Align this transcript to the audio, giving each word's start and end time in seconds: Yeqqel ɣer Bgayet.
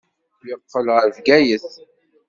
Yeqqel 0.49 0.87
ɣer 0.95 1.07
Bgayet. 1.17 1.65